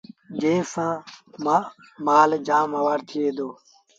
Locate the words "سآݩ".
0.73-0.95